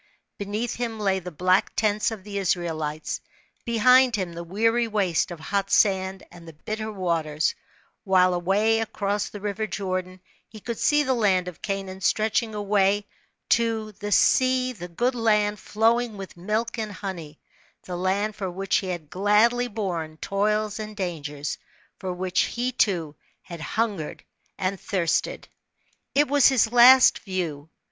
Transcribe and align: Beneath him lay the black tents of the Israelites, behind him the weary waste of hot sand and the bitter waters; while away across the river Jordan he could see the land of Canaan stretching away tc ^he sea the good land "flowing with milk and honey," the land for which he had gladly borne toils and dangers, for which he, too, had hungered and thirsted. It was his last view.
Beneath 0.39 0.77
him 0.77 0.99
lay 0.99 1.19
the 1.19 1.29
black 1.29 1.75
tents 1.75 2.09
of 2.09 2.23
the 2.23 2.39
Israelites, 2.39 3.21
behind 3.65 4.15
him 4.15 4.33
the 4.33 4.43
weary 4.43 4.87
waste 4.87 5.29
of 5.29 5.39
hot 5.39 5.69
sand 5.69 6.23
and 6.31 6.47
the 6.47 6.53
bitter 6.53 6.91
waters; 6.91 7.53
while 8.03 8.33
away 8.33 8.79
across 8.79 9.29
the 9.29 9.39
river 9.39 9.67
Jordan 9.67 10.19
he 10.49 10.59
could 10.59 10.79
see 10.79 11.03
the 11.03 11.13
land 11.13 11.47
of 11.47 11.61
Canaan 11.61 12.01
stretching 12.01 12.55
away 12.55 13.05
tc 13.47 13.93
^he 13.95 14.11
sea 14.11 14.73
the 14.73 14.87
good 14.87 15.13
land 15.13 15.59
"flowing 15.59 16.17
with 16.17 16.35
milk 16.35 16.79
and 16.79 16.93
honey," 16.93 17.39
the 17.83 17.95
land 17.95 18.35
for 18.35 18.49
which 18.49 18.77
he 18.77 18.87
had 18.87 19.11
gladly 19.11 19.67
borne 19.67 20.17
toils 20.17 20.79
and 20.79 20.97
dangers, 20.97 21.59
for 21.99 22.11
which 22.11 22.39
he, 22.45 22.71
too, 22.71 23.15
had 23.43 23.61
hungered 23.61 24.23
and 24.57 24.81
thirsted. 24.81 25.47
It 26.15 26.27
was 26.27 26.47
his 26.47 26.71
last 26.71 27.19
view. 27.19 27.69